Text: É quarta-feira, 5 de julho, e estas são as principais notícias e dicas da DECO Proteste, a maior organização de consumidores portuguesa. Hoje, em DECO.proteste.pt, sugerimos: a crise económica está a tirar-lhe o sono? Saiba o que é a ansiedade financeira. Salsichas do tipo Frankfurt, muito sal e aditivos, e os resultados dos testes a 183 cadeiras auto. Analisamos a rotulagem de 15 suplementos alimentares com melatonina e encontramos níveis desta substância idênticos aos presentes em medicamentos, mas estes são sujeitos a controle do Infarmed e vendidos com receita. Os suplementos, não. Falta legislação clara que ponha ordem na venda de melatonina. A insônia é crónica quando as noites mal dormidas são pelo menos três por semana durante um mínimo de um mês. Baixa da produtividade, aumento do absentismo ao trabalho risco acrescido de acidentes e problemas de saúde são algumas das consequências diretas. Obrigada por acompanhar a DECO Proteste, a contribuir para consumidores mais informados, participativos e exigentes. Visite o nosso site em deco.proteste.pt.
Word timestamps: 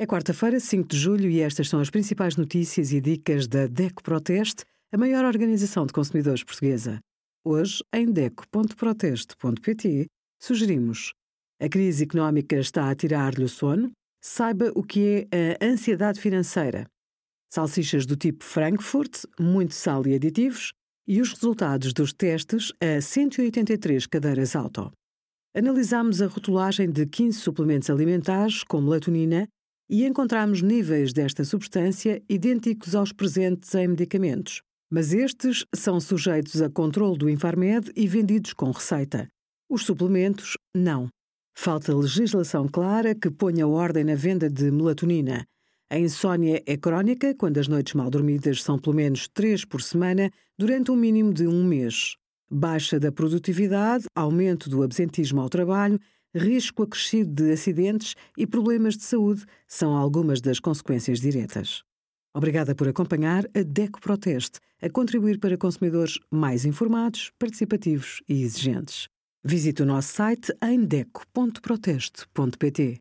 É 0.00 0.06
quarta-feira, 0.06 0.58
5 0.58 0.88
de 0.88 0.96
julho, 0.96 1.28
e 1.28 1.42
estas 1.42 1.68
são 1.68 1.78
as 1.78 1.90
principais 1.90 2.34
notícias 2.34 2.90
e 2.90 3.02
dicas 3.02 3.46
da 3.46 3.66
DECO 3.66 4.02
Proteste, 4.02 4.64
a 4.90 4.96
maior 4.96 5.26
organização 5.26 5.84
de 5.84 5.92
consumidores 5.92 6.42
portuguesa. 6.42 7.00
Hoje, 7.44 7.84
em 7.92 8.10
DECO.proteste.pt, 8.10 10.06
sugerimos: 10.40 11.12
a 11.60 11.68
crise 11.68 12.04
económica 12.04 12.56
está 12.56 12.88
a 12.88 12.94
tirar-lhe 12.94 13.44
o 13.44 13.48
sono? 13.48 13.90
Saiba 14.22 14.72
o 14.74 14.82
que 14.82 15.28
é 15.30 15.58
a 15.60 15.66
ansiedade 15.66 16.18
financeira. 16.18 16.86
Salsichas 17.52 18.06
do 18.06 18.16
tipo 18.16 18.42
Frankfurt, 18.42 19.24
muito 19.38 19.74
sal 19.74 20.06
e 20.06 20.14
aditivos, 20.14 20.72
e 21.06 21.20
os 21.20 21.30
resultados 21.30 21.92
dos 21.92 22.14
testes 22.14 22.72
a 22.80 23.02
183 23.02 24.06
cadeiras 24.06 24.56
auto. 24.56 24.90
Analisamos 25.54 26.22
a 26.22 26.26
rotulagem 26.26 26.90
de 26.90 27.04
15 27.04 27.38
suplementos 27.38 27.90
alimentares 27.90 28.64
com 28.64 28.80
melatonina 28.80 29.46
e 29.90 30.06
encontramos 30.06 30.62
níveis 30.62 31.12
desta 31.12 31.42
substância 31.44 32.22
idênticos 32.28 32.94
aos 32.94 33.12
presentes 33.12 33.74
em 33.74 33.88
medicamentos, 33.88 34.62
mas 34.88 35.12
estes 35.12 35.66
são 35.74 36.00
sujeitos 36.00 36.62
a 36.62 36.70
controle 36.70 37.18
do 37.18 37.28
Infarmed 37.28 37.90
e 37.96 38.06
vendidos 38.06 38.52
com 38.52 38.70
receita. 38.70 39.26
Os 39.68 39.82
suplementos, 39.82 40.56
não. 40.72 41.08
Falta 41.56 41.94
legislação 41.94 42.68
clara 42.68 43.16
que 43.16 43.30
ponha 43.30 43.66
ordem 43.66 44.04
na 44.04 44.14
venda 44.14 44.48
de 44.48 44.70
melatonina. 44.70 45.44
A 45.90 45.98
insônia 45.98 46.62
é 46.66 46.76
crónica 46.76 47.34
quando 47.34 47.58
as 47.58 47.66
noites 47.66 47.94
mal 47.94 48.08
dormidas 48.08 48.62
são 48.62 48.78
pelo 48.78 48.94
menos 48.94 49.26
três 49.26 49.64
por 49.64 49.82
semana 49.82 50.30
durante 50.56 50.92
um 50.92 50.96
mínimo 50.96 51.34
de 51.34 51.48
um 51.48 51.64
mês. 51.64 52.14
Baixa 52.48 53.00
da 53.00 53.10
produtividade, 53.10 54.04
aumento 54.14 54.70
do 54.70 54.84
absentismo 54.84 55.40
ao 55.40 55.48
trabalho 55.48 55.98
risco 56.34 56.82
acrescido 56.82 57.30
de 57.30 57.52
acidentes 57.52 58.16
e 58.36 58.46
problemas 58.46 58.96
de 58.96 59.04
saúde 59.04 59.44
são 59.66 59.96
algumas 59.96 60.40
das 60.40 60.60
consequências 60.60 61.20
diretas. 61.20 61.82
Obrigada 62.34 62.74
por 62.74 62.88
acompanhar 62.88 63.44
a 63.54 63.62
DECO 63.62 64.00
Proteste, 64.00 64.60
a 64.80 64.88
contribuir 64.88 65.38
para 65.40 65.58
consumidores 65.58 66.18
mais 66.30 66.64
informados, 66.64 67.30
participativos 67.38 68.22
e 68.28 68.42
exigentes. 68.42 69.08
Visite 69.42 69.82
o 69.82 69.86
nosso 69.86 70.12
site 70.12 70.52
em 70.62 70.84
deco.proteste.pt. 70.84 73.00